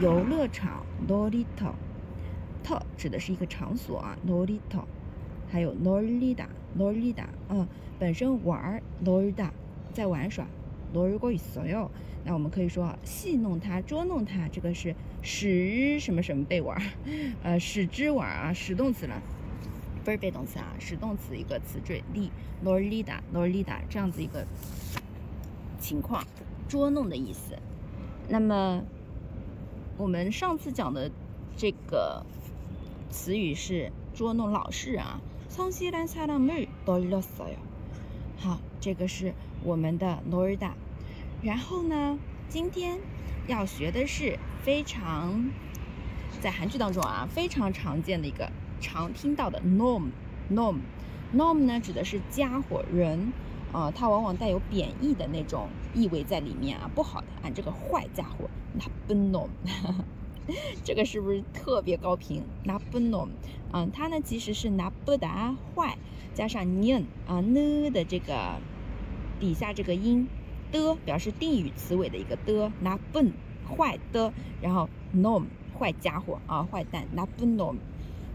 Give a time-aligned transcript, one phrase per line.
[0.00, 1.72] 游乐场 norito
[2.64, 4.84] to 指的是一个场所啊 norito，
[5.50, 6.46] 还有 norida
[6.76, 9.50] norida 啊，本身玩儿 Norida，
[9.92, 10.46] 在玩耍
[10.92, 11.88] norgo isoyo，
[12.24, 16.82] 那我们可以说戏弄他捉弄他，这个是使什么什么被玩儿，
[17.42, 19.20] 呃，使之玩儿啊，使动词了。
[20.04, 22.28] 不是被动词啊，使动词一个词缀力
[22.64, 24.44] norida norida 这样子一个
[25.78, 26.24] 情况，
[26.68, 27.54] 捉弄的意思。
[28.28, 28.82] 那么
[30.02, 31.08] 我们上次讲的
[31.56, 32.26] 这个
[33.08, 37.54] 词语是捉弄老实人啊，桑西兰萨拉妹多勒索哟。
[38.36, 40.72] 好，这个是我们的 norida。
[41.40, 42.98] 然后呢，今天
[43.46, 45.48] 要学的是非常
[46.40, 48.50] 在韩剧当中啊非常常见的一个。
[48.80, 53.32] 常听到的 norm，norm，norm 呢指的是家伙人，
[53.72, 59.48] 啊，它往往带有贬义的那种意味在里面啊，不好的啊，这个坏家伙，那不 norm，
[60.84, 62.42] 这个是不是特别高频？
[62.64, 63.28] 那不 norm，
[63.72, 65.96] 嗯，它呢其实是拿不达坏，
[66.34, 68.60] 加上 n 啊呢的这个
[69.40, 70.28] 底下这个音
[70.70, 73.32] 的表示定语词尾的一个的，拿笨
[73.66, 75.42] 坏的，然后 no
[75.78, 77.76] 坏家伙啊，坏蛋，拿不 norm。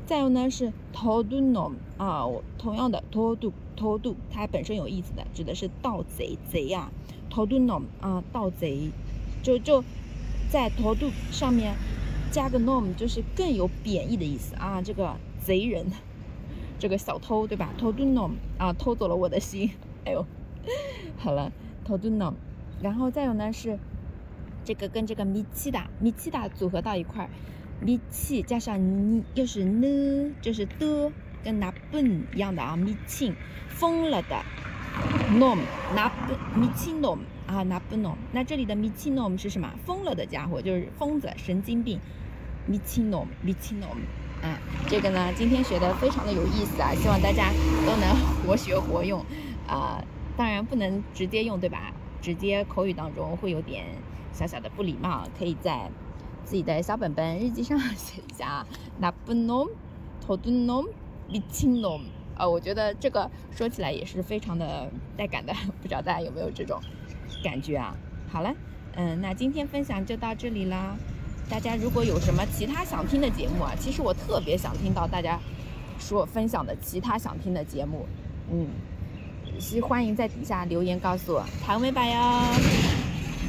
[0.08, 2.24] 再有呢是 todunom 啊，
[2.58, 6.90] 同样的 todu todu 它本身有意思的，指的是盗贼贼啊。
[7.30, 8.90] todunom 啊，盗贼，
[9.44, 9.84] 就就
[10.50, 11.76] 在 todu 上面
[12.32, 14.82] 加个 nom，就是更有贬义的意思啊。
[14.82, 15.86] 这个贼人，
[16.80, 19.72] 这个小偷对吧？todunom 啊，偷走了我的心。
[20.06, 20.26] 哎呦，
[21.17, 21.52] 好了
[21.86, 22.36] ，todunom，
[22.82, 23.78] 然后再有呢是
[24.64, 27.30] 这个跟这个 michida michida 组合到一块儿。
[27.80, 31.11] 米气加上你又是呢，就是的，
[31.43, 32.76] 跟拿笨一样的啊。
[32.76, 33.32] 米气
[33.70, 34.43] 疯了的
[35.38, 35.60] ，nom
[35.95, 38.16] 拿笨米气 nom 啊拿笨 nom。
[38.32, 39.71] 那这里的米气 nom 是什么？
[39.86, 41.99] 疯了的家伙，就是疯子、神经病。
[42.66, 43.95] 米气 nom 米气 nom
[44.43, 44.58] 啊，
[44.89, 47.52] 这个呢今天学的非常的有意思啊，希望大家
[47.86, 49.23] 都能活学活用
[49.67, 50.04] 啊。
[50.36, 51.93] 当然不能直接用对吧？
[52.21, 53.86] 直接口语当中会有点
[54.33, 55.92] 小小的不礼貌，可以在。
[56.48, 58.68] 自己的小本本日记上写一下啊，
[59.00, 59.68] 那不弄，
[60.26, 60.86] 头都弄，
[61.28, 62.00] 你轻弄
[62.38, 62.48] 啊！
[62.48, 65.54] 我觉得这个说起来也是非常的带感的，
[65.84, 66.80] 不知道大家有没有这种
[67.44, 67.94] 感觉啊？
[68.30, 68.56] 好了，
[68.96, 70.96] 嗯，那今天分享就到这里啦。
[71.50, 75.38] 大家如果有什么其他想听的节目啊，其实我特别想听到大家
[76.00, 78.06] 说分享的其他想听的节目，
[78.50, 78.68] 嗯，
[79.60, 83.07] 是欢迎在底下留言告诉我，谭维吧哟。